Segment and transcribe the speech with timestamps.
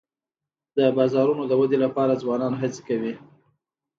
[0.77, 3.13] د بازارونو د ودي لپاره ځوانان هڅي کوي.